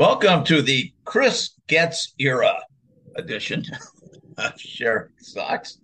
[0.00, 2.58] Welcome to the Chris Getz era
[3.16, 3.66] edition
[4.38, 5.76] of Sharing Sox.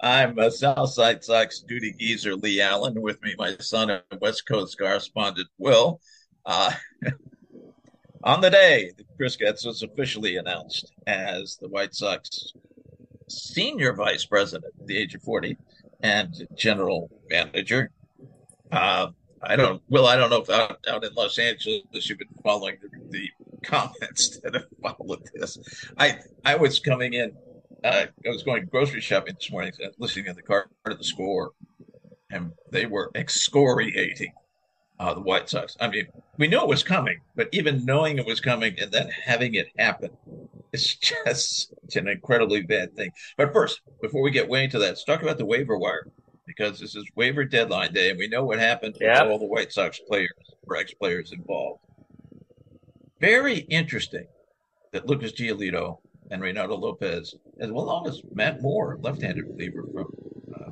[0.00, 3.02] I'm a Southside Sox duty geezer Leigh Allan.
[3.02, 6.00] With me, my son and West Coast correspondent Will.
[6.46, 6.70] Uh,
[8.22, 12.52] on the day that Chris Getz was officially announced as the White Sox
[13.28, 15.56] senior vice president at the age of 40
[16.00, 17.90] and general manager,
[18.70, 19.08] uh,
[19.42, 22.76] I don't, Will, I don't know if out, out in Los Angeles you've been following
[22.80, 23.28] the, the
[23.64, 25.58] comments that have followed this.
[25.98, 27.32] I I was coming in,
[27.84, 31.04] uh, I was going grocery shopping this morning, uh, listening to the car to the
[31.04, 31.52] score,
[32.30, 34.32] and they were excoriating
[34.98, 35.76] uh, the White Sox.
[35.80, 36.06] I mean,
[36.38, 39.68] we knew it was coming, but even knowing it was coming and then having it
[39.78, 40.10] happen,
[40.72, 43.10] it's just an incredibly bad thing.
[43.36, 46.06] But first, before we get way into that, let's talk about the waiver wire
[46.46, 49.72] because this is waiver deadline day, and we know what happened to all the White
[49.72, 50.30] Sox players
[50.66, 51.80] or ex players involved.
[53.24, 54.26] Very interesting
[54.92, 55.96] that Lucas Giolito
[56.30, 60.12] and Reynaldo Lopez, as well as Matt Moore, left-handed reliever from
[60.54, 60.70] uh,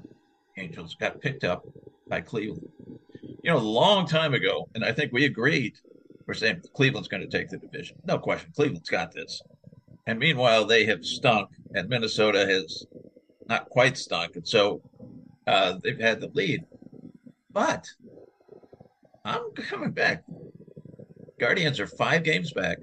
[0.59, 1.65] Angels, got picked up
[2.09, 2.69] by Cleveland.
[3.43, 5.77] You know, a long time ago, and I think we agreed.
[6.27, 7.97] We're saying Cleveland's going to take the division.
[8.05, 9.41] No question, Cleveland's got this.
[10.07, 12.85] And meanwhile, they have stunk, and Minnesota has
[13.49, 14.83] not quite stunk, and so
[15.47, 16.67] uh, they've had the lead.
[17.51, 17.87] But
[19.25, 20.25] I'm coming back.
[21.43, 22.79] Guardians are five games back.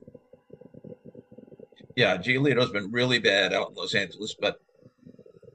[1.96, 4.60] Yeah, Giolito's been really bad out in Los Angeles, but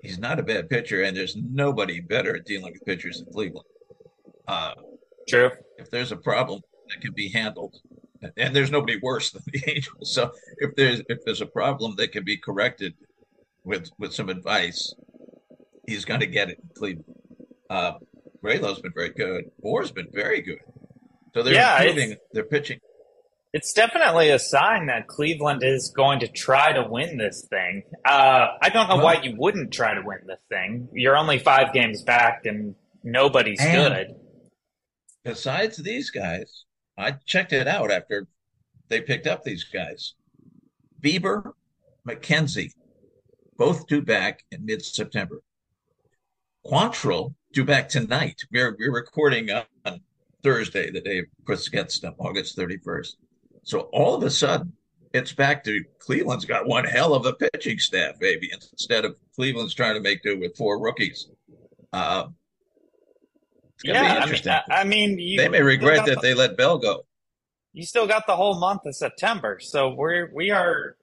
[0.03, 3.67] he's not a bad pitcher, and there's nobody better at dealing with pitchers in Cleveland.
[4.49, 4.73] Uh,
[5.29, 5.51] True.
[5.77, 7.77] If there's a problem that can be handled,
[8.39, 12.11] and there's nobody worse than the Angels, so if there's if there's a problem that
[12.11, 12.95] can be corrected
[13.65, 14.95] with with some advice,
[15.87, 17.19] he's going to get it in Cleveland.
[17.69, 17.93] Uh,
[18.43, 19.51] Raylo's been very good.
[19.63, 20.61] Moore's been very good.
[21.35, 22.81] So they're yeah, improving their pitching
[23.55, 27.85] it's definitely a sign that Cleveland is going to try to win this thing.
[28.05, 30.89] Uh, I don't know well, why you wouldn't try to win this thing.
[30.93, 34.17] You're only five games back, and nobody's and good.
[35.23, 36.65] Besides these guys,
[36.99, 38.27] I checked it out after
[38.89, 40.15] they picked up these guys.
[41.01, 41.53] Bieber,
[42.07, 42.73] McKenzie,
[43.57, 45.43] both due back in mid-September.
[46.67, 48.43] Quantrill due back tonight.
[48.51, 50.01] We're we're recording on
[50.43, 53.13] Thursday, the day of Chris Getz stuff, August 31st.
[53.65, 54.75] So all of a sudden,
[55.13, 58.51] it's back to Cleveland's got one hell of a pitching staff, baby.
[58.53, 61.29] Instead of Cleveland's trying to make do with four rookies.
[61.93, 62.29] Uh,
[63.83, 67.05] yeah, I mean, I mean you, they may regret that the, they let Bell go.
[67.73, 70.97] You still got the whole month of September, so we're we are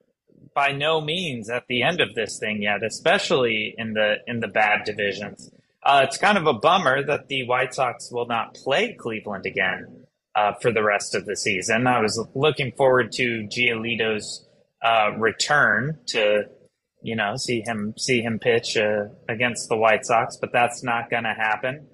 [0.54, 4.48] by no means at the end of this thing yet, especially in the in the
[4.48, 5.50] bad divisions.
[5.82, 10.01] Uh, it's kind of a bummer that the White Sox will not play Cleveland again
[10.34, 11.86] uh, for the rest of the season.
[11.86, 14.46] I was looking forward to Giolito's
[14.82, 16.44] uh, return to,
[17.02, 21.10] you know, see him see him pitch uh, against the White Sox, but that's not
[21.10, 21.86] going to happen.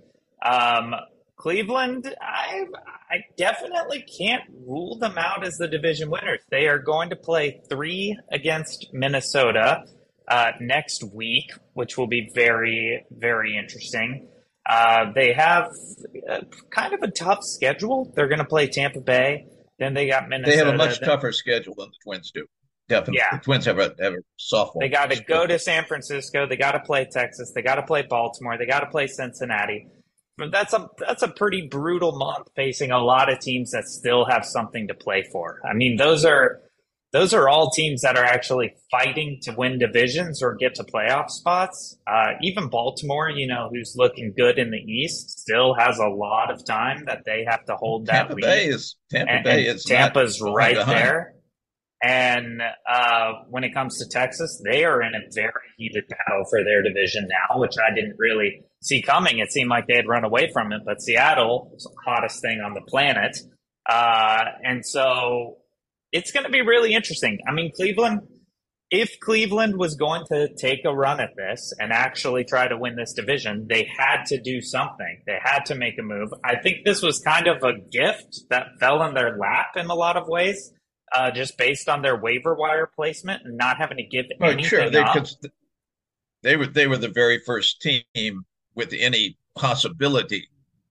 [0.43, 0.95] Um,
[1.37, 2.67] Cleveland, I
[3.11, 6.41] I definitely can't rule them out as the division winners.
[6.51, 9.85] They are going to play three against Minnesota
[10.27, 14.29] uh, next week, which will be very very interesting.
[14.69, 15.71] Uh, they have
[16.31, 16.41] uh,
[16.71, 18.13] kind of a tough schedule.
[18.15, 19.47] They're going to play Tampa Bay.
[19.79, 20.57] Then they got Minnesota.
[20.57, 22.47] They have a much then, tougher schedule than the Twins do.
[22.89, 23.19] Definitely.
[23.19, 23.39] Yeah.
[23.39, 24.81] The Twins have a, have a softball.
[24.81, 26.47] They got to go to San Francisco.
[26.47, 27.53] They got to play Texas.
[27.55, 28.59] They got to play Baltimore.
[28.59, 29.89] They got to play Cincinnati.
[30.53, 34.45] That's a that's a pretty brutal month facing a lot of teams that still have
[34.45, 35.61] something to play for.
[35.69, 36.61] I mean, those are
[37.13, 41.31] those are all teams that are actually fighting to win divisions or get to playoff
[41.31, 41.97] spots.
[42.07, 46.51] Uh, even Baltimore, you know, who's looking good in the East, still has a lot
[46.51, 48.43] of time that they have to hold that Tampa lead.
[48.43, 51.35] Bay is Tampa and, Bay is Tampa's right there.
[52.03, 56.63] And uh, when it comes to Texas, they are in a very heated battle for
[56.63, 59.39] their division now, which I didn't really see coming.
[59.39, 62.61] It seemed like they had run away from it, but Seattle, is the hottest thing
[62.61, 63.39] on the planet.
[63.89, 65.58] Uh, and so
[66.13, 67.39] it's going to be really interesting.
[67.47, 68.23] I mean, Cleveland,
[68.91, 72.97] if Cleveland was going to take a run at this and actually try to win
[72.97, 75.23] this division, they had to do something.
[75.27, 76.31] They had to make a move.
[76.45, 79.95] I think this was kind of a gift that fell in their lap in a
[79.95, 80.73] lot of ways,
[81.15, 84.69] uh, just based on their waiver wire placement and not having to give well, anything
[84.69, 84.91] sure.
[84.91, 85.27] They, up.
[86.43, 88.45] they were they were the very first team
[88.75, 90.49] with any possibility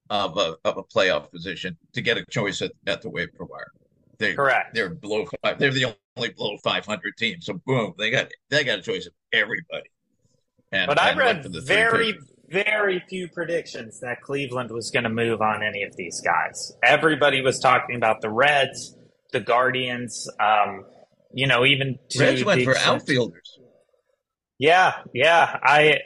[0.10, 3.72] of a of a playoff position to get a choice at, at the waiver wire.
[4.20, 4.74] They, Correct.
[4.74, 5.60] They're below five.
[5.60, 7.42] They're the only below 500 team.
[7.42, 9.90] So boom, they got they got a choice of everybody.
[10.72, 12.18] And, but I read the very
[12.50, 16.74] very few predictions that Cleveland was going to move on any of these guys.
[16.84, 18.96] Everybody was talking about the Reds.
[19.34, 20.30] the Guardians.
[20.40, 20.86] Um,
[21.34, 23.60] you know, even Reds went for outfielders.
[24.58, 25.60] Yeah, yeah.
[25.62, 26.00] I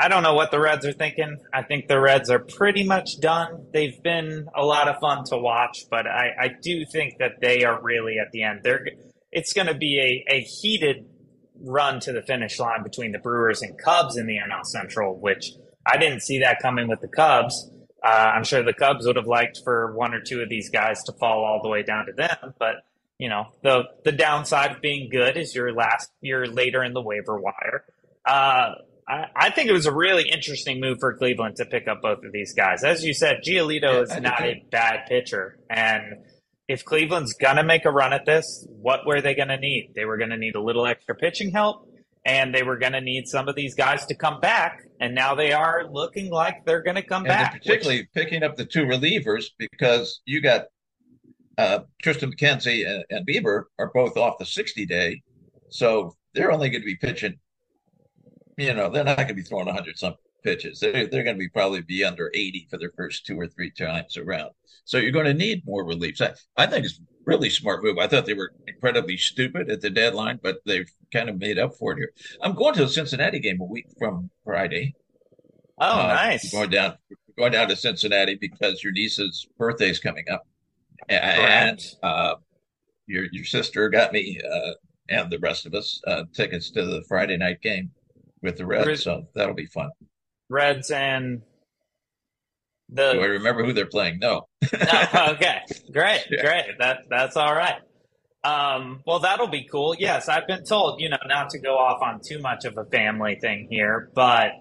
[0.00, 1.38] I don't know what the Reds are thinking.
[1.52, 3.66] I think the Reds are pretty much done.
[3.72, 7.64] They've been a lot of fun to watch, but I, I do think that they
[7.64, 8.60] are really at the end.
[8.62, 8.86] They're
[9.32, 11.04] it's going to be a, a heated
[11.60, 15.50] run to the finish line between the Brewers and Cubs in the NL Central, which
[15.84, 17.70] I didn't see that coming with the Cubs.
[18.02, 21.02] Uh, I'm sure the Cubs would have liked for one or two of these guys
[21.04, 22.76] to fall all the way down to them, but
[23.18, 27.02] you know the the downside of being good is you're last you're later in the
[27.02, 27.84] waiver wire.
[28.24, 28.74] Uh,
[29.08, 32.24] I, I, think it was a really interesting move for Cleveland to pick up both
[32.24, 32.84] of these guys.
[32.84, 36.02] As you said, Giolito yeah, is not a bad pitcher, and
[36.68, 39.92] if Cleveland's gonna make a run at this, what were they gonna need?
[39.94, 41.88] They were gonna need a little extra pitching help,
[42.26, 44.82] and they were gonna need some of these guys to come back.
[45.00, 47.52] And now they are looking like they're gonna come and back.
[47.54, 48.12] Particularly which...
[48.12, 50.66] picking up the two relievers because you got
[51.56, 55.22] uh, Triston McKenzie and, and Bieber are both off the 60 day,
[55.70, 57.38] so they're only going to be pitching.
[58.58, 60.80] You know, they're not going to be throwing 100 some pitches.
[60.80, 63.70] They're, they're going to be probably be under 80 for their first two or three
[63.70, 64.50] times around.
[64.84, 66.20] So you're going to need more reliefs.
[66.20, 67.98] I, I think it's really smart move.
[67.98, 71.76] I thought they were incredibly stupid at the deadline, but they've kind of made up
[71.76, 72.10] for it here.
[72.42, 74.94] I'm going to the Cincinnati game a week from Friday.
[75.78, 76.50] Oh, uh, nice.
[76.50, 76.96] Going down,
[77.36, 80.42] going down to Cincinnati because your niece's birthday is coming up,
[81.08, 82.34] and uh,
[83.06, 84.72] your your sister got me uh,
[85.08, 87.90] and the rest of us uh, tickets to the Friday night game
[88.42, 89.90] with the Reds, so that'll be fun.
[90.48, 91.42] Reds and
[92.88, 93.12] the.
[93.12, 94.18] Do I remember who they're playing?
[94.18, 94.46] No.
[94.72, 94.78] no
[95.30, 95.60] okay,
[95.92, 96.42] great, yeah.
[96.42, 96.78] great.
[96.78, 97.80] That that's all right.
[98.44, 99.94] Um, well, that'll be cool.
[99.98, 102.84] Yes, I've been told, you know, not to go off on too much of a
[102.84, 104.52] family thing here, but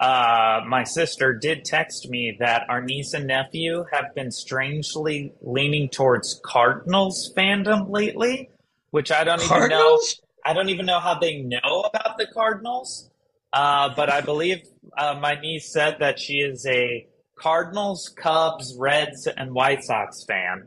[0.00, 5.88] uh, my sister did text me that our niece and nephew have been strangely leaning
[5.88, 8.50] towards Cardinals fandom lately,
[8.90, 9.72] which I don't Cardinals?
[9.72, 10.50] even know.
[10.50, 13.10] I don't even know how they know about the Cardinals.
[13.54, 14.62] Uh, but I believe
[14.98, 17.06] uh, my niece said that she is a
[17.36, 20.66] Cardinals, Cubs, Reds, and White Sox fan.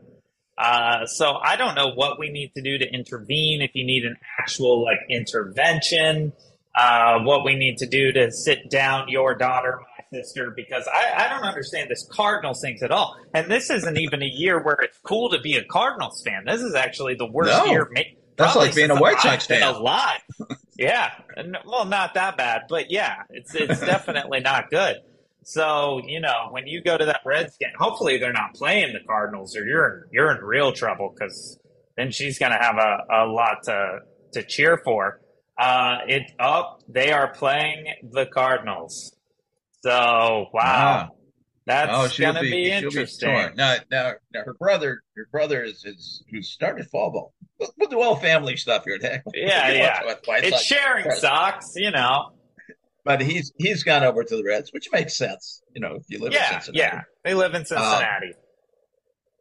[0.56, 3.60] Uh, so I don't know what we need to do to intervene.
[3.60, 6.32] If you need an actual like intervention,
[6.74, 11.26] uh, what we need to do to sit down your daughter, my sister, because I,
[11.26, 13.16] I don't understand this Cardinals things at all.
[13.34, 16.44] And this isn't even a year where it's cool to be a Cardinals fan.
[16.46, 17.66] This is actually the worst no.
[17.66, 17.90] year.
[18.36, 19.62] That's like being a White Sox fan.
[19.62, 20.22] Alive.
[20.78, 21.10] yeah.
[21.66, 24.96] Well, not that bad, but yeah, it's it's definitely not good.
[25.44, 29.00] So you know, when you go to that Reds game, hopefully they're not playing the
[29.06, 31.58] Cardinals, or you're in, you're in real trouble because
[31.96, 33.98] then she's going to have a, a lot to
[34.32, 35.20] to cheer for.
[35.58, 36.78] Uh, it up.
[36.80, 39.16] Oh, they are playing the Cardinals.
[39.82, 41.08] So wow, ah.
[41.68, 43.28] That's oh, gonna be, be interesting.
[43.28, 47.34] Be now, now, now, her brother, her brother is, is who started fall ball.
[47.60, 48.98] We'll, we'll do all family stuff here.
[49.00, 49.22] Heck.
[49.34, 50.14] Yeah, yeah.
[50.28, 52.30] It's sharing Sox, you know.
[53.04, 55.60] But he's he's gone over to the Reds, which makes sense.
[55.74, 56.78] You know, if you live yeah, in Cincinnati.
[56.78, 58.28] Yeah, they live in Cincinnati.
[58.28, 58.32] Um,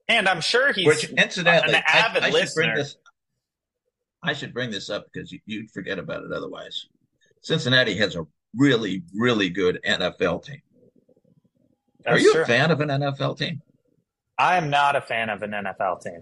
[0.10, 2.76] and I'm sure he's which, incidentally, an avid I, I listener.
[2.76, 2.98] This,
[4.22, 6.88] I should bring this up because you, you'd forget about it otherwise.
[7.42, 10.62] Cincinnati has a really, really good NFL team.
[12.08, 12.44] That's Are you true.
[12.44, 13.62] a fan of an NFL team?
[14.38, 16.22] I am not a fan of an NFL team.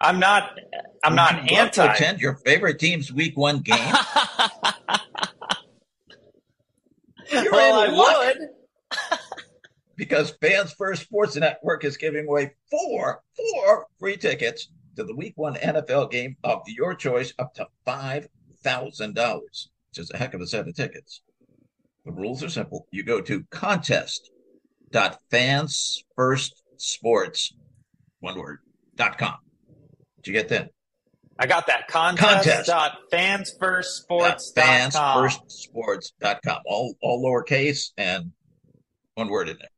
[0.00, 0.58] I'm not.
[1.04, 1.84] I'm Would not you anti.
[1.84, 3.76] attend your favorite team's Week One game.
[7.32, 8.48] well, I would.
[9.96, 15.34] because Fans First Sports Network is giving away four four free tickets to the Week
[15.36, 18.26] One NFL game of your choice, up to five
[18.62, 21.20] thousand dollars, which is a heck of a set of tickets.
[22.06, 22.86] The rules are simple.
[22.90, 24.30] You go to contest
[24.90, 27.52] dot fans first sports
[28.20, 28.58] one word
[28.94, 29.36] dot com.
[30.16, 30.70] Did you get that?
[31.38, 32.66] I got that contest, contest.
[32.66, 38.32] dot fans first sports Dot fans first sports dot com all all lowercase and
[39.14, 39.68] one word in there.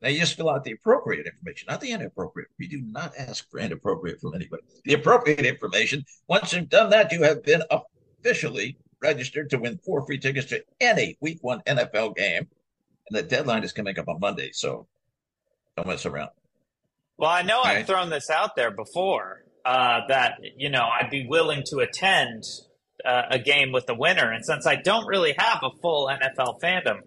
[0.00, 2.48] Now you just fill out the appropriate information, not the inappropriate.
[2.58, 4.62] We do not ask for inappropriate from anybody.
[4.84, 6.04] The appropriate information.
[6.26, 10.64] Once you've done that, you have been officially registered to win four free tickets to
[10.80, 12.48] any Week One NFL game
[13.08, 14.86] and the deadline is coming up on Monday, so
[15.76, 16.30] don't mess around.
[17.18, 17.86] Well, I know All I've right?
[17.86, 22.44] thrown this out there before uh, that you know I'd be willing to attend
[23.04, 26.60] uh, a game with the winner, and since I don't really have a full NFL
[26.60, 27.00] fandom,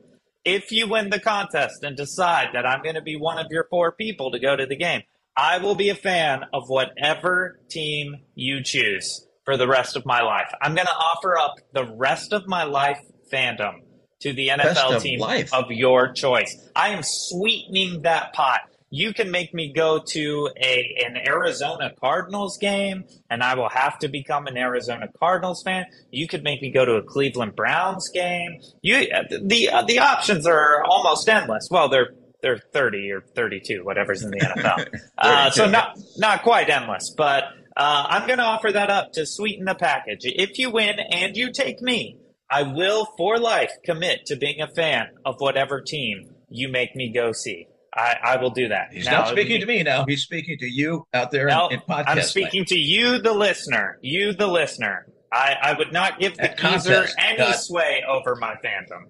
[0.44, 3.68] if you win the contest and decide that I'm going to be one of your
[3.70, 5.02] four people to go to the game,
[5.36, 10.22] I will be a fan of whatever team you choose for the rest of my
[10.22, 10.52] life.
[10.62, 13.00] I'm going to offer up the rest of my life
[13.32, 13.82] fandom
[14.26, 15.54] to the NFL of team life.
[15.54, 16.58] of your choice.
[16.76, 18.62] I am sweetening that pot.
[18.90, 24.00] You can make me go to a an Arizona Cardinals game, and I will have
[24.00, 25.86] to become an Arizona Cardinals fan.
[26.12, 28.62] You could make me go to a Cleveland Browns game.
[28.82, 29.08] You
[29.42, 31.68] the uh, the options are almost endless.
[31.70, 35.00] Well, they're they're 30 or 32, whatever's in the NFL.
[35.18, 37.44] uh, so not not quite endless, but
[37.76, 40.22] uh, I'm going to offer that up to sweeten the package.
[40.24, 42.18] If you win and you take me,
[42.56, 47.12] I will for life commit to being a fan of whatever team you make me
[47.14, 47.68] go see.
[47.94, 48.94] I, I will do that.
[48.94, 50.06] He's now, not speaking to me now.
[50.08, 52.06] He's speaking to you out there in, in podcast.
[52.08, 54.00] I'm speaking to you, the listener.
[54.02, 55.06] You, the listener.
[55.34, 59.04] I, I would not give the geezer any sway over my fandom.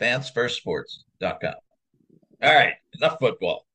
[0.00, 1.54] Fansfirstsports.com.
[2.42, 3.66] All right, enough football.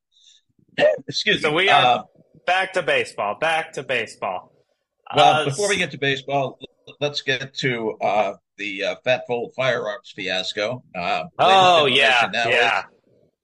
[1.10, 1.52] Excuse so me.
[1.52, 2.04] So we are uh,
[2.46, 3.36] back to baseball.
[3.38, 4.54] Back to baseball.
[5.14, 6.58] Well, uh, before we get to baseball,
[7.00, 10.84] let's get to uh, the uh, Fatfold firearms fiasco.
[10.96, 12.84] Uh, oh yeah, yeah.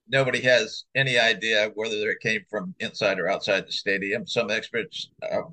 [0.09, 4.27] Nobody has any idea whether it came from inside or outside the stadium.
[4.27, 5.43] Some experts, uh,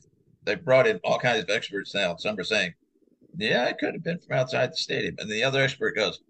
[0.44, 2.16] they brought in all kinds of experts now.
[2.16, 2.74] Some are saying,
[3.36, 6.20] "Yeah, it could have been from outside the stadium," and the other expert goes,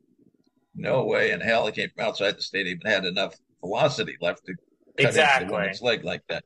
[0.75, 4.44] "No way in hell it came from outside the stadium and had enough velocity left
[4.46, 4.54] to
[4.98, 5.54] cut exactly.
[5.54, 6.44] into its leg like that."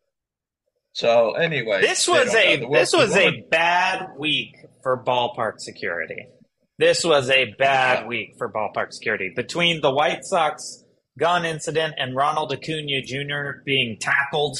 [0.92, 6.26] So anyway, this was a this was a bad week for ballpark security.
[6.78, 9.32] This was a bad week for ballpark security.
[9.34, 10.84] Between the White Sox
[11.18, 13.62] gun incident and Ronald Acuna Jr.
[13.64, 14.58] being tackled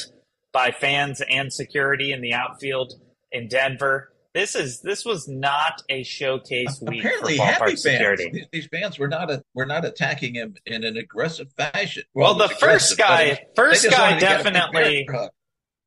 [0.51, 2.93] by fans and security in the outfield
[3.31, 8.29] in Denver, this is this was not a showcase week Apparently for ballpark security.
[8.31, 12.03] These, these, fans were not a, were not attacking him in an aggressive fashion.
[12.15, 15.07] Well, well the first guy, first guy definitely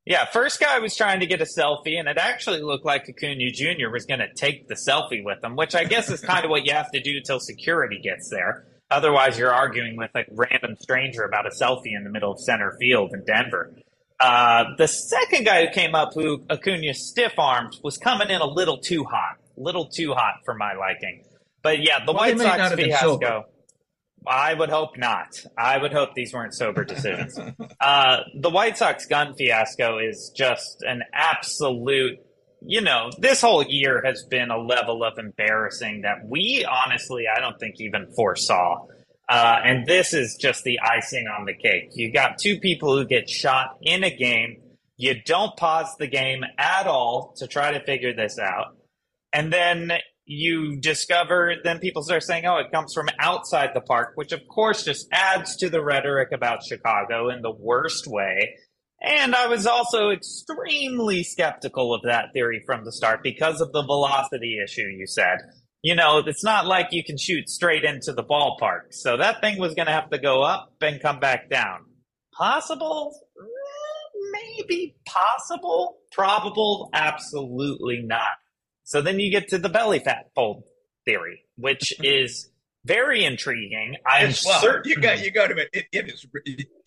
[0.07, 3.51] yeah, first guy was trying to get a selfie, and it actually looked like Acuna
[3.51, 3.89] Jr.
[3.91, 6.65] was going to take the selfie with him, which I guess is kind of what
[6.65, 8.65] you have to do till security gets there.
[8.89, 12.77] Otherwise, you're arguing with a random stranger about a selfie in the middle of center
[12.79, 13.73] field in Denver.
[14.17, 18.47] Uh, the second guy who came up, who Acuna stiff armed, was coming in a
[18.47, 21.25] little too hot, a little too hot for my liking.
[21.61, 23.45] But yeah, the well, White Sox fiasco.
[24.27, 25.43] I would hope not.
[25.57, 27.39] I would hope these weren't sober decisions.
[27.79, 32.19] uh, the White Sox gun fiasco is just an absolute.
[32.61, 37.39] You know, this whole year has been a level of embarrassing that we honestly, I
[37.39, 38.85] don't think even foresaw.
[39.29, 41.89] Uh, and this is just the icing on the cake.
[41.93, 44.61] You got two people who get shot in a game.
[44.95, 48.77] You don't pause the game at all to try to figure this out.
[49.33, 49.91] And then
[50.27, 54.41] you discover, then people start saying, oh, it comes from outside the park, which of
[54.47, 58.55] course just adds to the rhetoric about Chicago in the worst way.
[59.01, 63.83] And I was also extremely skeptical of that theory from the start because of the
[63.83, 65.37] velocity issue you said.
[65.81, 68.91] You know, it's not like you can shoot straight into the ballpark.
[68.91, 71.85] So that thing was going to have to go up and come back down.
[72.33, 73.15] Possible?
[74.31, 75.99] Maybe possible.
[76.11, 76.89] Probable?
[76.93, 78.27] Absolutely not.
[78.87, 80.63] So then you get to the belly fat fold
[81.03, 82.49] theory, which is
[82.85, 83.97] very intriguing.
[84.05, 86.25] I'm well, certain you got you got to it, it is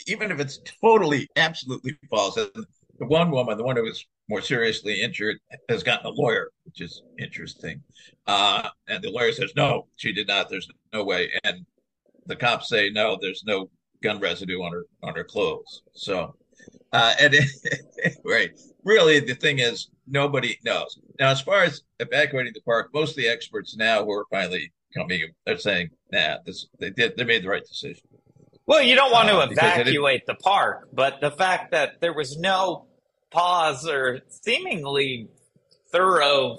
[0.07, 2.37] even if it's totally absolutely false.
[2.37, 2.67] The
[3.07, 7.03] one woman, the one who was more seriously injured, has gotten a lawyer, which is
[7.19, 7.83] interesting.
[8.27, 10.49] Uh, and the lawyer says no, she did not.
[10.49, 11.31] There's no way.
[11.45, 11.67] And
[12.25, 13.69] the cops say no, there's no
[14.03, 15.83] gun residue on her on her clothes.
[15.93, 16.35] So,
[16.93, 17.35] uh, and
[18.25, 18.51] right,
[18.85, 20.99] really, the thing is nobody knows.
[21.19, 24.73] Now, as far as evacuating the park, most of the experts now who are finally
[24.97, 28.03] coming are saying, "Nah, this they did they made the right decision."
[28.67, 32.39] Well, you don't want to uh, evacuate the park, but the fact that there was
[32.39, 32.87] no
[33.31, 35.29] pause or seemingly
[35.91, 36.59] thorough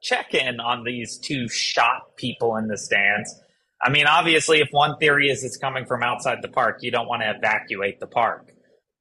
[0.00, 3.34] check-in on these two shot people in the stands.
[3.82, 7.08] I mean, obviously, if one theory is it's coming from outside the park, you don't
[7.08, 8.53] want to evacuate the park.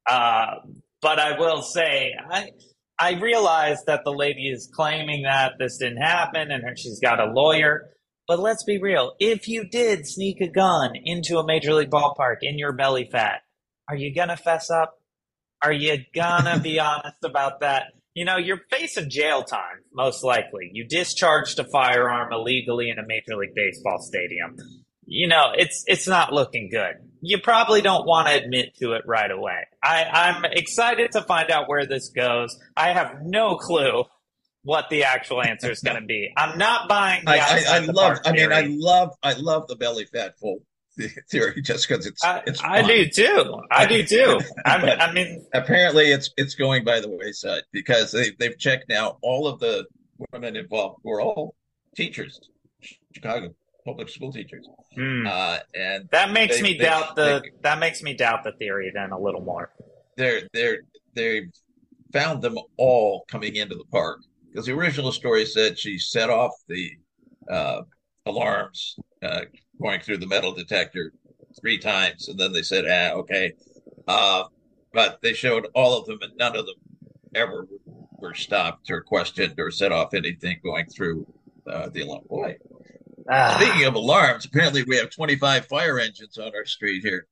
[0.10, 0.56] Uh,
[1.02, 2.52] but I will say, I
[3.00, 7.32] I realize that the lady is claiming that this didn't happen and she's got a
[7.32, 7.90] lawyer.
[8.28, 9.16] But let's be real.
[9.20, 13.42] If you did sneak a gun into a major league ballpark in your belly fat,
[13.90, 15.02] are you going to fess up?
[15.62, 17.88] Are you going to be honest about that?
[18.14, 20.70] You know, you're facing jail time, most likely.
[20.72, 24.56] You discharged a firearm illegally in a Major League Baseball stadium.
[25.06, 29.04] You know, it's it's not looking good you probably don't want to admit to it
[29.06, 29.66] right away.
[29.82, 32.58] I, I'm excited to find out where this goes.
[32.76, 34.04] I have no clue
[34.64, 36.34] what the actual answer is going to be.
[36.36, 37.24] I'm not buying.
[37.26, 38.18] I, I, I love.
[38.26, 39.16] I mean, I love.
[39.24, 40.60] I love the belly fat full
[41.30, 42.24] theory just because it's.
[42.24, 42.62] I, it's.
[42.62, 43.62] I do too.
[43.72, 44.42] I do too.
[44.66, 48.90] I mean, I mean, apparently it's it's going by the wayside because they they've checked
[48.90, 49.86] now all of the
[50.34, 51.56] women involved who are all
[51.96, 52.40] teachers,
[53.14, 55.28] Chicago public school teachers, Hmm.
[55.28, 58.54] uh, and that makes they- me they- doubt the they- that makes me doubt the
[58.54, 59.72] theory then a little more.
[60.18, 60.80] they're they're
[61.16, 61.42] they
[62.12, 66.52] found them all coming into the park because the original story said she set off
[66.68, 66.92] the
[67.50, 67.82] uh,
[68.26, 69.42] alarms uh,
[69.82, 71.12] going through the metal detector
[71.60, 73.52] three times, and then they said, "Ah, okay,"
[74.08, 74.44] uh,
[74.94, 76.76] but they showed all of them, and none of them
[77.36, 77.68] ever
[78.20, 81.26] were stopped or questioned or set off anything going through
[81.68, 82.24] uh, the alarm.
[82.30, 82.56] Boy,
[83.30, 83.58] Ah.
[83.60, 87.28] speaking of alarms, apparently we have 25 fire engines on our street here.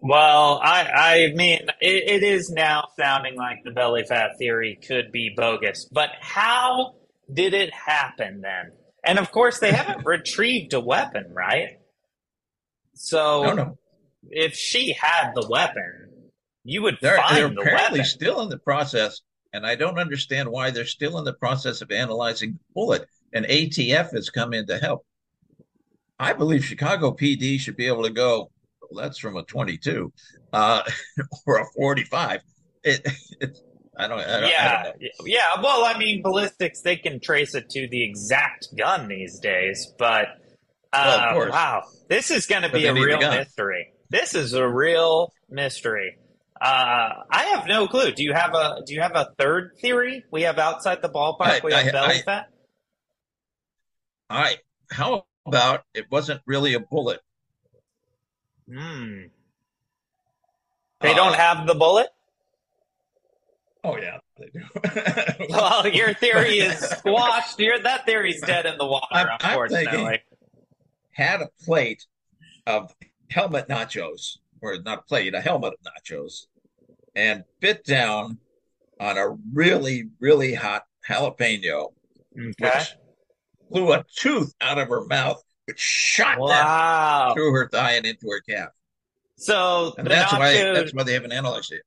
[0.00, 5.10] Well, I, I mean, it, it is now sounding like the belly fat theory could
[5.12, 5.88] be bogus.
[5.90, 6.94] But how
[7.32, 8.72] did it happen then?
[9.04, 11.78] And of course, they haven't retrieved a weapon, right?
[12.94, 13.78] So No, no,
[14.30, 16.08] if she had the weapon,
[16.64, 18.04] you would They're, find they're the apparently weapon.
[18.10, 19.20] still in the process,
[19.52, 23.06] and I don't understand why they're still in the process of analyzing the bullet.
[23.32, 25.04] And ATF has come in to help.
[26.18, 28.50] I believe Chicago PD should be able to go.
[28.90, 30.12] Well, that's from a 22
[30.52, 30.82] uh,
[31.46, 32.40] or a 45.
[32.84, 33.06] It,
[33.40, 33.58] it,
[33.98, 34.20] I don't.
[34.20, 35.08] I don't, I yeah, don't know.
[35.26, 35.60] yeah.
[35.60, 40.28] Well, I mean, ballistics they can trace it to the exact gun these days, but
[40.92, 41.50] uh, course.
[41.50, 43.92] wow, this is going to be a real mystery.
[44.08, 46.16] This is a real mystery.
[46.60, 48.12] Uh, I have no clue.
[48.12, 50.24] Do you have a Do you have a third theory?
[50.30, 51.40] We have outside the ballpark.
[51.40, 52.46] I- we have I- belly I- fat.
[54.30, 54.58] All right.
[54.92, 57.20] How about it wasn't really a bullet?
[58.70, 59.22] Hmm.
[61.00, 62.08] They Uh, don't have the bullet.
[63.84, 65.46] Oh yeah, they do.
[65.50, 67.58] Well, your theory is squashed.
[67.60, 69.06] Your that theory's dead in the water.
[69.12, 70.22] I'm- I'm unfortunately.
[71.12, 72.06] had a plate
[72.66, 72.94] of
[73.30, 76.46] helmet nachos, or not a plate, a helmet of nachos,
[77.14, 78.38] and bit down
[79.00, 81.92] on a really, really hot jalapeno,
[82.36, 82.52] Okay.
[82.60, 82.94] which
[83.70, 88.28] blew a tooth out of her mouth, which shot down through her thigh and into
[88.30, 88.70] her calf.
[89.36, 91.82] So that's why that's why they haven't analyzed it.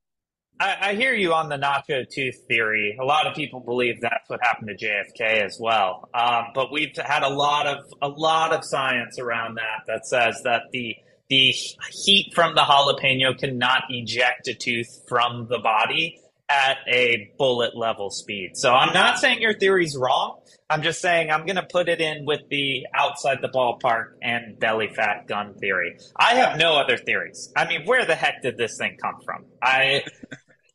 [0.62, 2.96] I, I hear you on the nacho tooth theory.
[3.02, 6.08] A lot of people believe that's what happened to JFK as well.
[6.14, 10.40] Um, but we've had a lot of a lot of science around that that says
[10.44, 10.96] that the
[11.30, 11.54] the
[11.92, 16.20] heat from the jalapeno cannot eject a tooth from the body
[16.52, 18.52] at a bullet level speed.
[18.56, 20.40] So I'm not saying your theory's wrong.
[20.70, 24.60] I'm just saying I'm going to put it in with the outside the ballpark and
[24.60, 25.98] belly fat gun theory.
[26.16, 27.52] I have no other theories.
[27.56, 29.46] I mean, where the heck did this thing come from?
[29.62, 30.04] I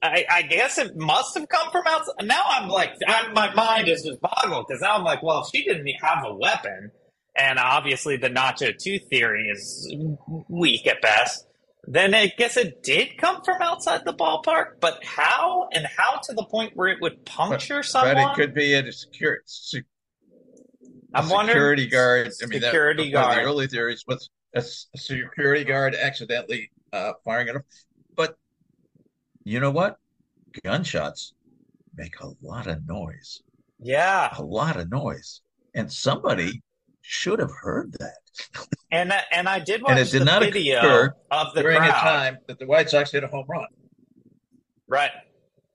[0.03, 2.27] I, I guess it must have come from outside.
[2.27, 5.49] Now I'm like, I'm, my mind is just boggled because now I'm like, well, if
[5.55, 6.91] she didn't have a weapon,
[7.35, 9.95] and obviously the Nacho 2 theory is
[10.49, 11.46] weak at best,
[11.87, 14.81] then I guess it did come from outside the ballpark.
[14.81, 18.14] But how and how to the point where it would puncture someone?
[18.14, 19.83] But it could be a security, se-
[21.14, 22.33] I'm wondering- security guard.
[22.42, 23.38] I mean, that, Security one guard.
[23.38, 27.57] The early theories was a security guard accidentally uh, firing it.
[28.14, 28.37] But
[29.44, 29.96] you know what?
[30.64, 31.35] Gunshots
[31.94, 33.42] make a lot of noise.
[33.79, 35.42] Yeah, A lot of noise,
[35.75, 36.62] and somebody
[37.03, 38.16] should have heard that
[38.90, 41.88] and and I did watch And it did the not video of the during crowd.
[41.90, 43.66] a time that the White Sox hit a home run.
[44.88, 45.11] Right.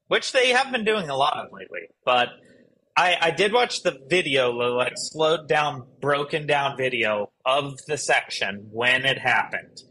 [0.08, 1.88] Which they have been doing a lot of lately.
[2.06, 2.30] But
[2.98, 7.98] I, I did watch the video, the, like slowed down, broken down video of the
[7.98, 9.82] section when it happened.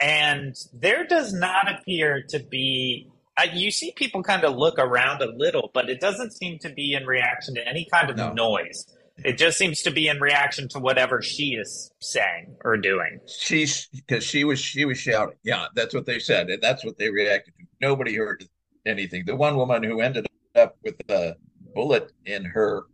[0.00, 3.08] And there does not appear to be.
[3.36, 6.70] Uh, you see people kind of look around a little, but it doesn't seem to
[6.70, 8.32] be in reaction to any kind of No.
[8.32, 8.86] noise.
[9.24, 13.20] It just seems to be in reaction to whatever she is saying or doing.
[13.26, 15.36] She's because she was she was shouting.
[15.42, 17.64] Yeah, that's what they said, and that's what they reacted to.
[17.80, 18.44] Nobody heard
[18.86, 19.24] anything.
[19.26, 21.36] The one woman who ended up with a
[21.74, 22.84] bullet in her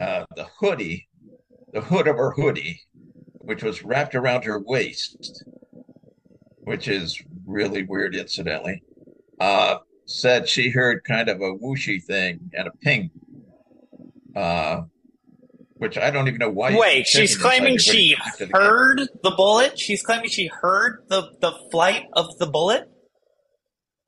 [0.00, 1.08] uh, the hoodie,
[1.72, 2.80] the hood of her hoodie,
[3.38, 5.44] which was wrapped around her waist,
[6.58, 8.82] which is really weird, incidentally.
[9.40, 13.10] Uh, said she heard kind of a whooshy thing and a ping.
[14.36, 14.82] Uh,
[15.78, 16.76] which I don't even know why.
[16.76, 18.68] Wait, she's claiming she your hoodie to the camera.
[18.68, 19.78] heard the bullet?
[19.78, 22.90] She's claiming she heard the, the flight of the bullet?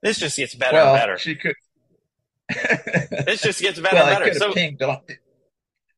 [0.02, 1.18] This just gets better well, and better.
[1.18, 1.54] She could.
[3.26, 4.34] This just gets better well, and better.
[4.34, 5.02] So pinged off.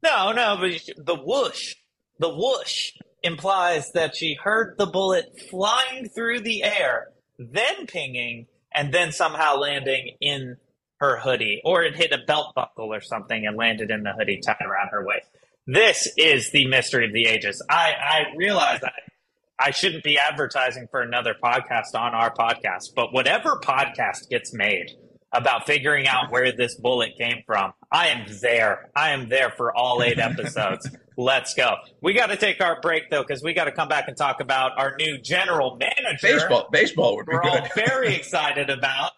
[0.02, 1.74] no, no, but the whoosh,
[2.18, 8.92] the whoosh implies that she heard the bullet flying through the air, then pinging, and
[8.92, 10.56] then somehow landing in
[11.00, 14.40] her hoodie, or it hit a belt buckle or something and landed in the hoodie
[14.44, 15.26] tied around her waist.
[15.66, 17.64] This is the mystery of the ages.
[17.68, 18.92] I, I realize that
[19.58, 24.90] I shouldn't be advertising for another podcast on our podcast, but whatever podcast gets made,
[25.32, 27.72] about figuring out where this bullet came from.
[27.92, 28.90] I am there.
[28.96, 30.90] I am there for all eight episodes.
[31.16, 31.76] Let's go.
[32.02, 34.40] We got to take our break though, because we got to come back and talk
[34.40, 36.18] about our new general manager.
[36.20, 37.60] Baseball, baseball would be We're good.
[37.60, 39.12] all very excited about.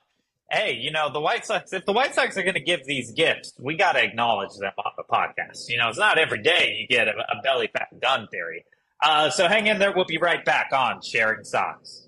[0.54, 1.72] Hey, you know the White Sox.
[1.72, 4.74] If the White Sox are going to give these gifts, we got to acknowledge them
[4.76, 5.70] on the podcast.
[5.70, 8.66] You know, it's not every day you get a, a belly fat gun theory.
[9.02, 9.94] Uh, so hang in there.
[9.96, 12.06] We'll be right back on sharing Sox.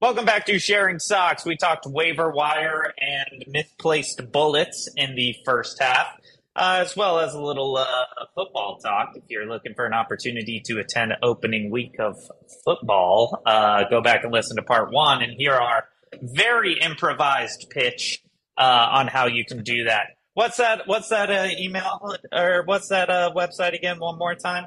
[0.00, 1.44] Welcome back to Sharing Sox.
[1.44, 6.08] We talked waiver wire and misplaced bullets in the first half,
[6.56, 7.86] uh, as well as a little uh,
[8.34, 9.12] football talk.
[9.14, 12.16] If you're looking for an opportunity to attend opening week of
[12.64, 15.84] football, uh, go back and listen to part one and here our
[16.20, 18.20] very improvised pitch
[18.58, 20.08] uh, on how you can do that.
[20.34, 20.82] What's that?
[20.86, 23.98] What's that uh, email or what's that uh, website again?
[23.98, 24.66] One more time.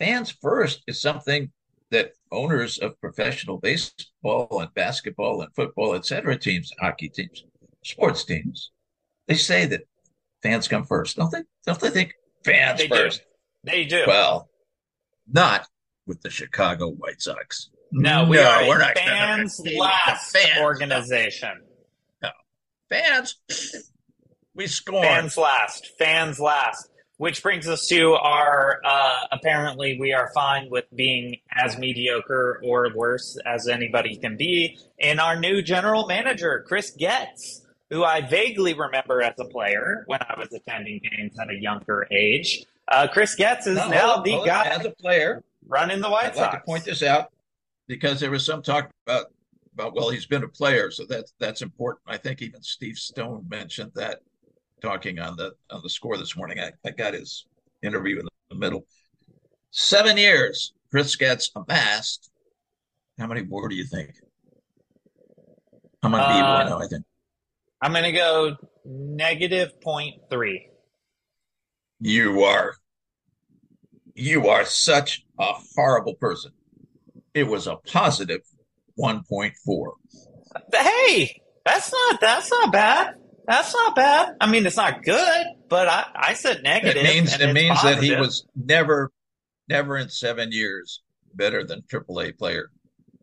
[0.00, 1.52] Fans first is something
[1.92, 7.44] that owners of professional baseball and basketball and football, et cetera, teams, hockey teams,
[7.84, 8.70] sports teams,
[9.28, 9.82] they say that
[10.42, 11.42] fans come first, don't they?
[11.66, 12.94] Don't they think fans They do.
[12.94, 13.22] first?
[13.64, 14.04] They do.
[14.06, 14.48] Well,
[15.30, 15.66] not
[16.06, 17.70] with the Chicago White Sox.
[17.92, 20.60] no, we are we're a not fans last fans.
[20.60, 21.60] organization.
[22.88, 23.36] Fans,
[24.52, 25.04] we scorn.
[25.04, 25.90] Fans last.
[25.96, 26.89] Fans last.
[27.20, 32.90] Which brings us to our uh, apparently we are fine with being as mediocre or
[32.94, 38.72] worse as anybody can be in our new general manager, Chris Getz, who I vaguely
[38.72, 42.64] remember as a player when I was attending games at a younger age.
[42.88, 46.08] Uh, Chris Getz is No, now hold the hold guy As a player, running the
[46.08, 46.54] White I'd like Sox.
[46.54, 47.32] to point this out
[47.86, 49.26] because there was some talk about
[49.74, 52.00] about well, he's been a player, so that's that's important.
[52.06, 54.22] I think even Steve Stone mentioned that
[54.80, 56.58] talking on the on the score this morning.
[56.60, 57.46] I, I got his
[57.82, 58.86] interview in the middle.
[59.70, 62.30] Seven years, Chris Getz amassed.
[63.18, 64.10] How many more do you think?
[66.02, 67.04] I'm gonna be Uh, one, I think.
[67.82, 70.68] I'm going to go negative point three.
[71.98, 72.74] You are
[74.14, 76.52] you are such a horrible person.
[77.32, 78.40] It was a positive
[78.98, 79.52] 1.4.
[80.74, 83.14] Hey, that's not that's not bad.
[83.50, 84.36] That's not bad.
[84.40, 87.02] I mean, it's not good, but I, I said negative.
[87.02, 89.10] It means and it means that he was never
[89.68, 91.02] never in seven years
[91.34, 92.70] better than AAA player,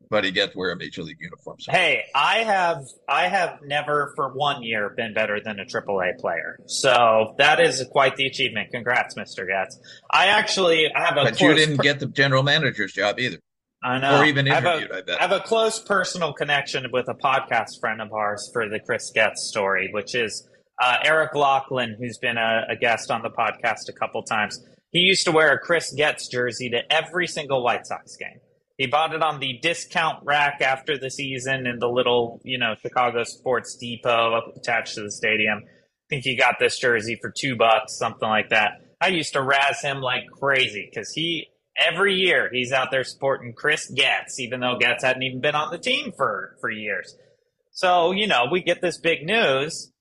[0.09, 1.61] but he gets to wear a major league uniform.
[1.61, 6.19] So Hey, I have I have never for one year been better than a AAA
[6.19, 6.59] player.
[6.65, 8.71] So that is quite the achievement.
[8.71, 9.47] Congrats, Mr.
[9.47, 9.79] Getz.
[10.11, 13.37] I actually I have a but you didn't per- get the general manager's job either,
[13.83, 14.21] I know.
[14.21, 14.91] or even I have a- interviewed.
[14.91, 15.19] I, bet.
[15.19, 19.11] I have a close personal connection with a podcast friend of ours for the Chris
[19.13, 20.47] Getz story, which is
[20.81, 24.59] uh, Eric Lachlan, who's been a, a guest on the podcast a couple times.
[24.91, 28.39] He used to wear a Chris Getz jersey to every single White Sox game.
[28.77, 32.75] He bought it on the discount rack after the season in the little, you know,
[32.81, 35.63] Chicago Sports Depot attached to the stadium.
[35.65, 35.69] I
[36.09, 38.81] think he got this jersey for two bucks, something like that.
[39.01, 43.53] I used to razz him like crazy because he every year he's out there sporting
[43.53, 47.15] Chris Getz, even though Getz hadn't even been on the team for for years.
[47.71, 49.91] So you know, we get this big news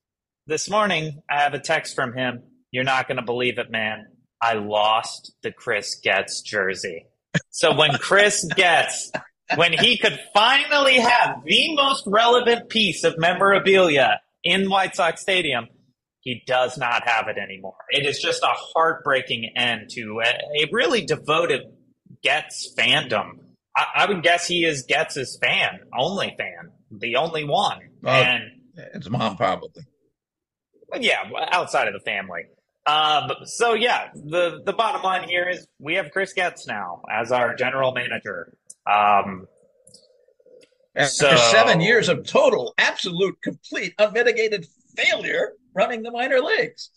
[0.47, 1.21] this morning.
[1.29, 2.43] I have a text from him.
[2.71, 4.07] You're not going to believe it, man.
[4.41, 7.07] I lost the Chris Getz jersey.
[7.49, 9.11] So when Chris Getz,
[9.55, 15.67] when he could finally have the most relevant piece of memorabilia in White Sox Stadium,
[16.27, 17.77] he does not have it anymore.
[17.89, 21.61] It is just a heartbreaking end to a, a really devoted
[22.21, 23.39] Getz fandom.
[23.73, 27.79] I, I would guess he is Getz's fan, only fan, the only one.
[28.03, 28.09] Oh.
[28.09, 28.43] and
[28.93, 29.83] it's mom probably.
[30.99, 32.41] yeah, outside of the family.
[32.85, 37.31] Um, so yeah, the the bottom line here is we have Chris Getz now as
[37.31, 38.53] our general manager.
[38.85, 39.47] Um,
[40.93, 46.89] After So- seven years of total, absolute, complete, unmitigated failure running the minor leagues.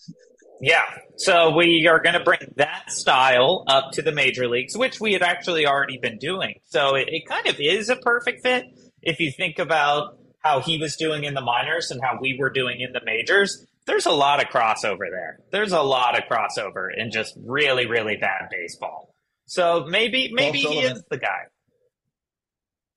[0.60, 0.84] yeah,
[1.16, 5.12] so we are going to bring that style up to the major leagues, which we
[5.12, 6.54] had actually already been doing.
[6.64, 8.64] So it, it kind of is a perfect fit
[9.02, 12.50] if you think about how he was doing in the minors and how we were
[12.50, 13.66] doing in the majors.
[13.86, 15.40] There's a lot of crossover there.
[15.50, 19.12] There's a lot of crossover in just really, really bad baseball.
[19.46, 20.96] So maybe maybe he Sullivan.
[20.96, 21.42] is the guy.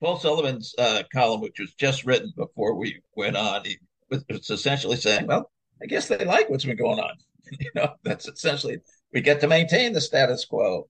[0.00, 3.78] Paul Sullivan's uh, column, which was just written before we went on, he
[4.10, 5.50] was essentially saying, "Well,
[5.82, 7.12] I guess they like what's been going on.
[7.60, 8.78] you know, that's essentially
[9.12, 10.88] we get to maintain the status quo."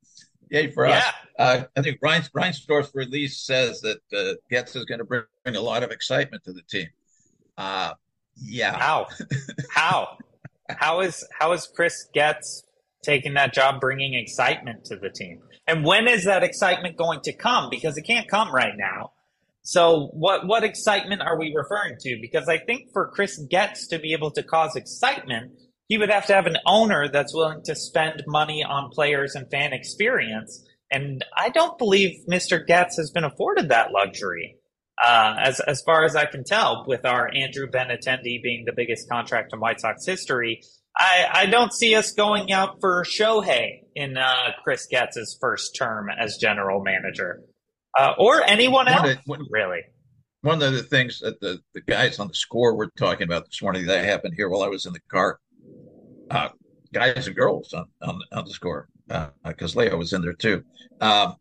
[0.51, 0.99] Yay for yeah.
[0.99, 1.15] us.
[1.39, 5.57] Uh, I think Ryan, Reinsdorf's release says that uh, Getz is going to bring, bring,
[5.57, 6.89] a lot of excitement to the team.
[7.57, 7.95] Uh,
[8.37, 8.79] yeah.
[8.79, 9.07] How?
[9.71, 10.19] How?
[10.69, 12.65] how is how is Chris Getz
[13.03, 15.41] taking that job, bringing excitement to the team?
[15.67, 17.69] And when is that excitement going to come?
[17.71, 19.13] Because it can't come right now.
[19.65, 22.19] So what what excitement are we referring to?
[22.21, 25.53] Because I think for Chris Getz to be able to cause excitement,
[25.89, 29.51] he would have to have an owner that's willing to spend money on players and
[29.51, 30.67] fan experience.
[30.91, 32.65] And I don't believe Mr.
[32.65, 34.59] Getz has been afforded that luxury.
[35.03, 39.09] Uh, as as far as I can tell, with our Andrew Benintendi being the biggest
[39.09, 40.61] contract in White Sox history,
[40.97, 46.09] I, I don't see us going out for Shohei in uh, Chris Getz's first term
[46.11, 47.43] as general manager,
[47.99, 49.03] uh, or anyone else.
[49.03, 49.83] One of, one, really,
[50.43, 53.63] one of the things that the, the guys on the score were talking about this
[53.63, 55.39] morning that happened here while I was in the car,
[56.31, 56.49] uh,
[56.93, 58.89] guys and girls on on, on the score
[59.45, 60.63] because uh, Leo was in there too.
[61.01, 61.37] Um,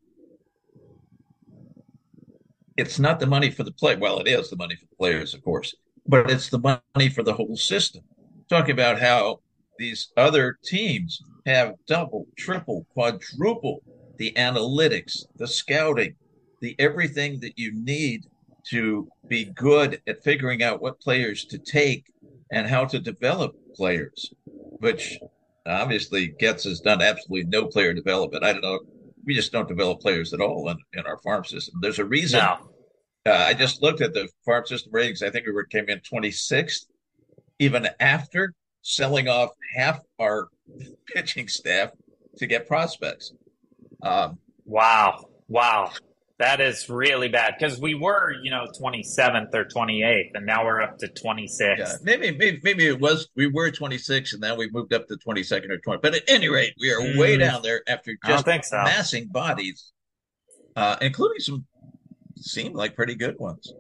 [2.76, 3.96] it's not the money for the play.
[3.96, 5.76] Well, it is the money for the players, of course,
[6.08, 8.04] but it's the money for the whole system.
[8.50, 9.40] Talking about how
[9.78, 13.82] these other teams have double, triple, quadruple
[14.18, 16.16] the analytics, the scouting,
[16.64, 18.24] the everything that you need
[18.70, 22.06] to be good at figuring out what players to take
[22.52, 24.34] and how to develop players,
[24.80, 25.20] which
[25.68, 28.46] obviously Getz has done absolutely no player development.
[28.46, 28.80] I don't know
[29.26, 31.80] we just don't develop players at all in, in our farm system.
[31.82, 32.40] There's a reason.
[32.40, 32.70] No.
[33.26, 35.24] Uh, I just looked at the farm system ratings.
[35.24, 36.88] I think we were came in 26th,
[37.60, 40.50] even after selling off half our
[41.08, 41.92] pitching staff
[42.38, 43.34] to get prospects.
[44.02, 45.92] Um, wow, wow.
[46.40, 50.82] That is really bad because we were, you know, 27th or 28th, and now we're
[50.82, 51.78] up to 26th.
[51.78, 55.18] Yeah, maybe, maybe, maybe it was we were 26, and now we moved up to
[55.26, 56.00] 22nd or 20.
[56.02, 57.20] But at any rate, we are mm.
[57.20, 58.84] way down there after just so.
[58.84, 59.94] massing bodies,
[60.76, 61.66] uh, including some
[62.36, 63.72] seemed like pretty good ones.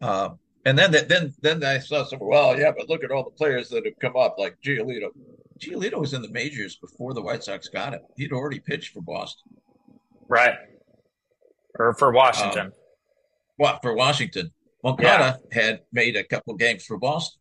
[0.00, 0.30] Uh,
[0.64, 2.18] and then, then, then I saw some.
[2.20, 5.10] Well, yeah, but look at all the players that have come up, like Giolito.
[5.60, 8.00] Giolito was in the majors before the White Sox got him.
[8.16, 9.52] He'd already pitched for Boston.
[10.28, 10.56] Right
[11.78, 12.66] or for Washington.
[12.66, 12.72] Um,
[13.56, 14.52] what for Washington?
[14.82, 15.62] Moncada yeah.
[15.62, 17.38] had made a couple games for Boston.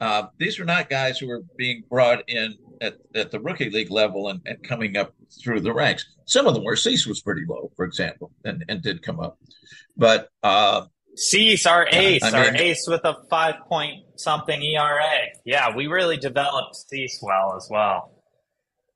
[0.00, 3.90] Uh, these were not guys who were being brought in at, at the rookie league
[3.90, 6.06] level and, and coming up through the ranks.
[6.26, 6.76] Some of them were.
[6.76, 9.38] Cease was pretty low, for example, and, and did come up.
[9.96, 15.10] But uh, Cease, our ace, I mean, our ace with a five point something ERA.
[15.44, 18.12] Yeah, we really developed Cease well as well.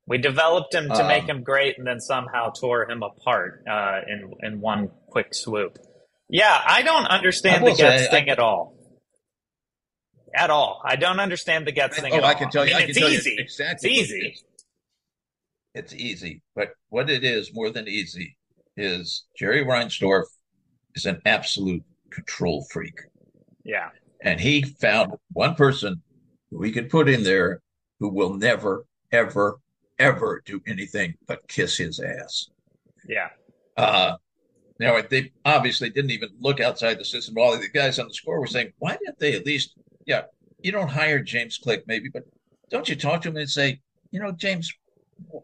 [0.06, 4.00] We developed him to um, make him great, and then somehow tore him apart uh,
[4.08, 5.78] in in one quick swoop.
[6.28, 8.74] Yeah, I don't understand I the Getz thing I, at all.
[10.34, 12.12] At all, I don't understand the Getz thing.
[12.14, 12.74] Oh, I can tell you.
[12.74, 13.36] I, mean, it's easy.
[13.38, 13.90] exactly.
[13.90, 14.36] It's easy.
[15.74, 18.36] It's easy, but what it is more than easy
[18.76, 20.24] is Jerry Reinsdorf
[20.94, 22.98] is an absolute control freak.
[23.64, 26.02] Yeah, and he found one person
[26.50, 27.60] who he could put in there
[28.00, 29.58] who will never, ever,
[29.98, 32.48] ever do anything but kiss his ass.
[33.08, 33.30] Yeah.
[33.76, 34.16] Uh,
[34.78, 37.36] now they obviously didn't even look outside the system.
[37.38, 39.74] All the guys on the score were saying, "Why didn't they at least?
[40.06, 40.22] Yeah,
[40.60, 42.24] you don't hire James Click, maybe, but
[42.70, 44.72] don't you talk to him and say, you know, James,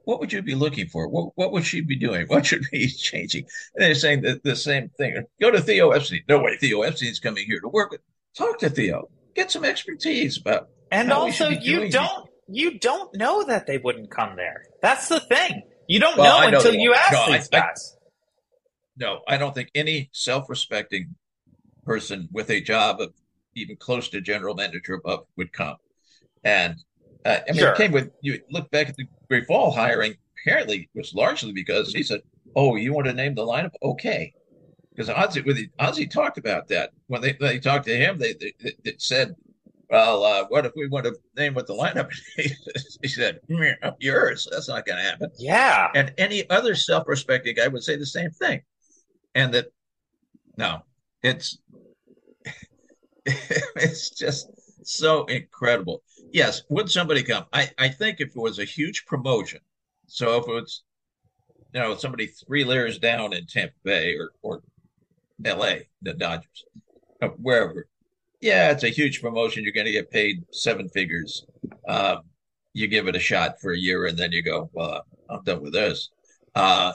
[0.05, 1.09] what would you be looking for?
[1.09, 2.27] What what would she be doing?
[2.27, 5.23] What should be changing?" And they're saying the, the same thing.
[5.41, 6.23] Go to Theo Epstein.
[6.29, 8.01] No way, Theo Epstein's coming here to work with.
[8.37, 9.09] Talk to Theo.
[9.35, 10.69] Get some expertise about.
[10.91, 14.65] And also, you don't you don't know that they wouldn't come there.
[14.83, 15.63] That's the thing.
[15.87, 17.97] You don't well, know, know until you ask no, these I, guys.
[17.97, 17.99] I,
[18.99, 21.15] no, I don't think any self-respecting
[21.85, 23.13] person with a job of
[23.55, 25.77] even close to general manager above would come.
[26.45, 26.77] And
[27.25, 27.73] uh, I mean, sure.
[27.73, 30.15] it came with you look back at the Great Fall hiring.
[30.45, 32.21] Apparently, was largely because he said,
[32.55, 33.73] "Oh, you want to name the lineup?
[33.83, 34.33] Okay."
[34.95, 38.19] Because Ozzie, Ozzie talked about that when they, they talked to him.
[38.19, 39.37] They, they, they said
[39.91, 42.99] well, uh, what if we want to name what the lineup is?
[43.03, 43.41] he said,
[43.99, 44.47] yours.
[44.51, 45.31] That's not going to happen.
[45.39, 45.89] Yeah.
[45.95, 48.61] And any other self respecting guy would say the same thing.
[49.35, 49.67] And that,
[50.57, 50.81] no,
[51.23, 51.59] it's,
[53.25, 54.51] it's just
[54.83, 56.03] so incredible.
[56.33, 56.63] Yes.
[56.69, 57.47] Would somebody come?
[57.53, 59.61] I, I think if it was a huge promotion,
[60.07, 60.83] so if it was,
[61.73, 64.63] you know, somebody three layers down in Tampa Bay or, or
[65.43, 66.65] LA, the Dodgers,
[67.37, 67.87] wherever,
[68.41, 69.65] yeah, it's a huge promotion.
[69.65, 71.45] You're going to get paid seven figures.
[71.89, 72.19] Um,
[72.73, 75.63] you give it a shot for a year, and then you go, "Well, I'm done
[75.63, 76.11] with this."
[76.55, 76.93] Uh,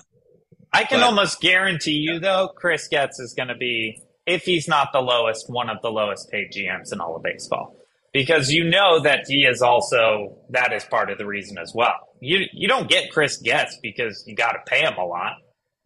[0.72, 4.68] I can but, almost guarantee you, though, Chris Getz is going to be, if he's
[4.68, 7.76] not the lowest, one of the lowest paid GMs in all of baseball.
[8.14, 11.96] because you know that he is also that is part of the reason as well.
[12.22, 15.34] You you don't get Chris Getz because you got to pay him a lot.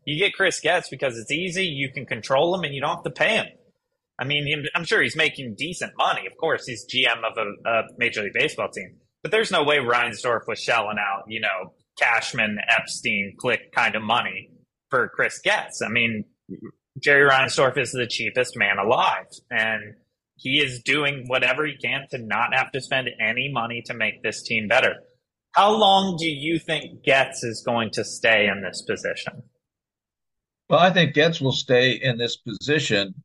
[0.06, 3.04] You get Chris Getz because it's easy, you can control him, and you don't have
[3.04, 3.48] to pay him.
[4.19, 6.25] I mean, I'm sure he's making decent money.
[6.25, 9.77] Of course, he's GM of a, a Major League Baseball team, but there's no way
[9.77, 14.49] Reinsdorf was shelling out, you know, Cashman, Epstein, Click kind of money
[14.89, 15.82] for Chris Getz.
[15.82, 16.25] I mean,
[16.99, 19.95] Jerry Reinsdorf is the cheapest man alive, and
[20.36, 24.23] he is doing whatever he can to not have to spend any money to make
[24.23, 24.95] this team better.
[25.51, 29.43] How long do you think Getz is going to stay in this position?
[30.69, 33.15] Well, I think Getz will stay in this position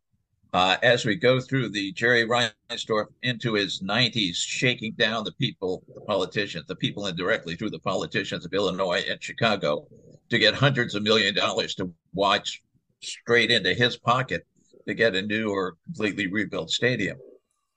[0.52, 5.82] uh, as we go through the Jerry Reinsdorf into his 90s, shaking down the people,
[5.94, 9.86] the politicians, the people indirectly through the politicians of Illinois and Chicago
[10.28, 12.62] to get hundreds of million dollars to watch
[13.00, 14.46] straight into his pocket
[14.86, 17.16] to get a new or completely rebuilt stadium.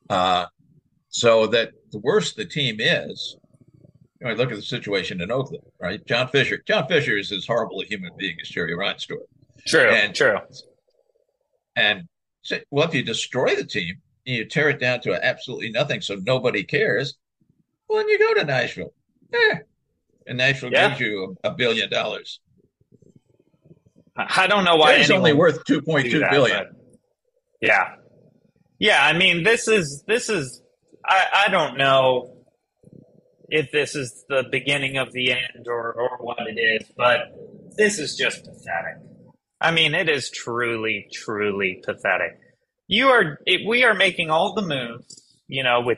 [0.09, 0.45] Uh,
[1.09, 3.37] so that the worse the team is,
[4.19, 6.05] you know, look at the situation in Oakland, right?
[6.05, 6.61] John Fisher.
[6.67, 9.19] John Fisher is as horrible a human being as Jerry Reinsdorf.
[9.65, 9.89] True.
[9.89, 10.37] And, true.
[11.77, 12.07] And
[12.71, 16.15] well, if you destroy the team and you tear it down to absolutely nothing, so
[16.15, 17.15] nobody cares,
[17.87, 18.93] well, then you go to Nashville.
[19.33, 19.59] Eh.
[20.27, 20.89] And Nashville yeah.
[20.89, 22.39] gives you a, a, billion dollars.
[24.17, 26.67] I don't know why it's only worth two point two billion.
[27.61, 27.95] Yeah,
[28.79, 29.05] yeah.
[29.05, 30.61] I mean, this is this is.
[31.05, 32.37] I I don't know
[33.49, 37.35] if this is the beginning of the end or or what it is, but
[37.75, 39.03] this is just pathetic.
[39.65, 42.39] I mean, it is truly, truly pathetic.
[42.85, 45.97] You are, it, we are making all the moves, you know, with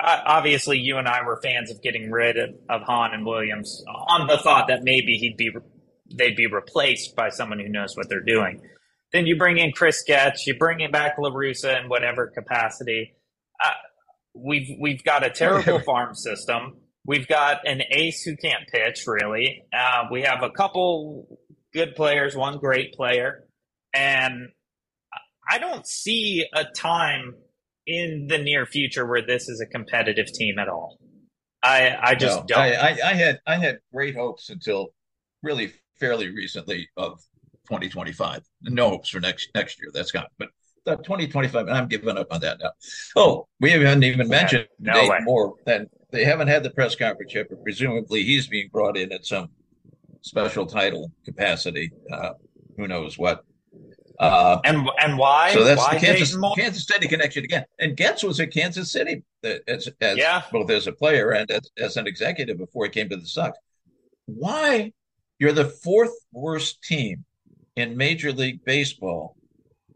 [0.00, 4.28] obviously you and I were fans of getting rid of, of Hahn and Williams on
[4.28, 5.50] the thought that maybe he'd be,
[6.14, 8.62] they'd be replaced by someone who knows what they're doing.
[9.12, 13.16] Then you bring in Chris Getz, you bring in back La Russa in whatever capacity.
[13.64, 13.70] Uh,
[14.32, 16.76] we've we've got a terrible farm system.
[17.04, 19.64] We've got an ace who can't pitch really.
[19.72, 21.40] Uh, we have a couple
[21.72, 23.44] good players, one great player,
[23.94, 24.48] and
[25.48, 27.34] I don't see a time
[27.86, 30.98] in the near future where this is a competitive team at all.
[31.62, 32.58] I I just no, don't.
[32.58, 34.88] I, I, I, had I had great hopes until
[35.42, 37.20] really fairly recently of
[37.68, 38.42] 2025.
[38.62, 39.90] No hopes for next next year.
[39.92, 40.26] That's gone.
[40.38, 40.50] But
[40.84, 42.70] the 2025, I'm giving up on that now.
[43.16, 45.54] Oh, we haven't even mentioned no Dayton Moore.
[45.66, 49.26] Then they haven't had the press conference yet, but presumably he's being brought in at
[49.26, 49.50] some
[50.22, 51.90] special title capacity.
[52.12, 52.30] Uh,
[52.76, 53.44] who knows what?
[54.18, 55.52] Uh, and and why?
[55.52, 57.64] So that's why the Kansas, Kansas City connection again.
[57.78, 60.42] And Getz was at Kansas City as, as yeah.
[60.50, 63.56] both as a player and as, as an executive before he came to the Sox.
[64.26, 64.92] Why?
[65.38, 67.24] You're the fourth worst team
[67.76, 69.36] in Major League Baseball.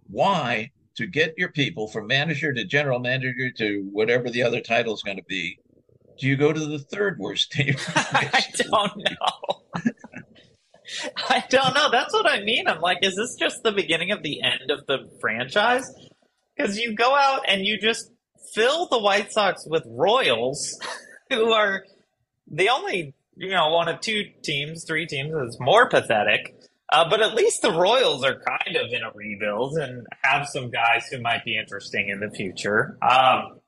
[0.09, 0.71] Why?
[0.97, 5.03] To get your people from manager to general manager to whatever the other title is
[5.03, 5.59] going to be,
[6.19, 7.75] do you go to the third worst team?
[7.97, 9.52] I don't know.
[11.17, 11.91] I don't know.
[11.91, 12.69] That's what I mean.
[12.69, 15.85] I'm like, is this just the beginning of the end of the franchise?
[16.57, 18.11] Because you go out and you just
[18.55, 20.79] fill the White Sox with Royals,
[21.31, 21.85] who are
[22.51, 26.55] the only, you know, one of two teams, three teams that's more pathetic.
[26.93, 30.71] Uh, but at least the Royals are kind of in a rebuild and have some
[30.71, 32.99] guys who might be interesting in the future.
[33.01, 33.61] Um,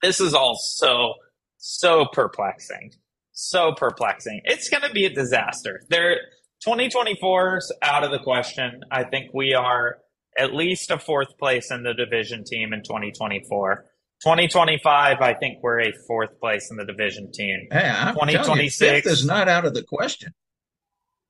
[0.00, 1.14] this is all so,
[1.58, 2.92] so perplexing.
[3.32, 4.40] So perplexing.
[4.44, 5.82] It's going to be a disaster.
[5.90, 6.16] There,
[6.62, 8.82] 2024 is out of the question.
[8.90, 9.98] I think we are
[10.38, 13.84] at least a fourth place in the division team in 2024.
[14.22, 17.68] 2025, I think we're a fourth place in the division team.
[17.72, 20.34] Hey, I'm 2026 you, is not out of the question.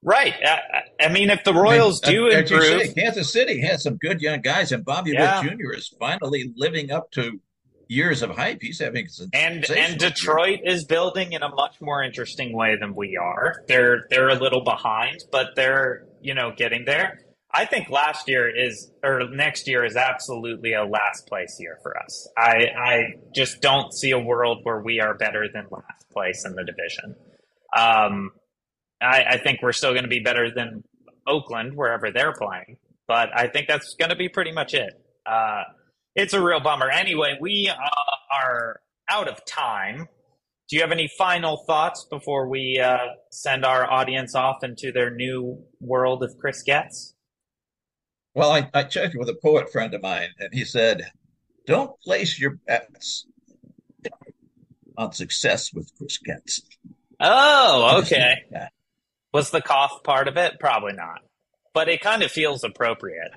[0.03, 0.35] Right.
[0.45, 0.61] I,
[1.01, 4.21] I mean, if the Royals I mean, do improve, say, Kansas City has some good
[4.21, 5.43] young guys, and Bobby yeah.
[5.43, 5.73] Witt Jr.
[5.75, 7.39] is finally living up to
[7.91, 8.63] years of hype.
[8.63, 10.73] He's having and and Detroit year.
[10.73, 13.65] is building in a much more interesting way than we are.
[13.67, 17.21] They're they're a little behind, but they're you know getting there.
[17.53, 21.99] I think last year is or next year is absolutely a last place year for
[21.99, 22.29] us.
[22.39, 26.55] I I just don't see a world where we are better than last place in
[26.55, 27.17] the division.
[27.77, 28.31] Um,
[29.03, 30.85] I, I think we're still going to be better than
[31.27, 32.77] Oakland wherever they're playing,
[33.09, 34.93] but I think that's going to be pretty much it.
[35.25, 35.63] Uh,
[36.15, 36.91] it's a real bummer.
[36.91, 40.09] Anyway, we uh, are out of time.
[40.69, 42.99] Do you have any final thoughts before we uh,
[43.31, 47.15] send our audience off into their new world of Chris Getz?
[48.35, 51.11] Well, I, I checked with a poet friend of mine, and he said,
[51.67, 53.27] "Don't place your bets
[54.97, 56.63] on success with Chris Getz."
[57.19, 58.35] Oh, okay.
[58.53, 58.69] yeah.
[59.33, 60.61] Was the cough part of it?
[60.61, 61.23] Probably not,
[61.75, 63.33] but it kind of feels appropriate.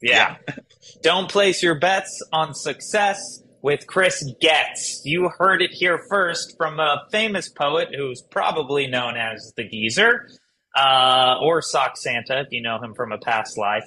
[0.00, 0.36] Yeah.
[0.48, 0.54] yeah.
[1.02, 5.02] Don't place your bets on success with Chris Getz.
[5.04, 10.28] You heard it here first from a famous poet who's probably known as the Geezer
[10.76, 13.84] uh, or Sock Santa, if you know him from a past life.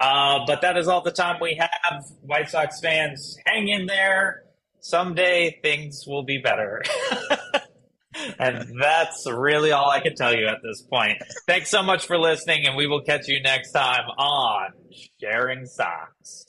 [0.00, 2.04] Uh, but that is all the time we have.
[2.22, 4.42] White Sox fans, hang in there.
[4.80, 6.82] Someday things will be better.
[8.38, 11.18] and that's really all I can tell you at this point.
[11.46, 14.70] Thanks so much for listening, and we will catch you next time on
[15.20, 16.46] Sharing Sox.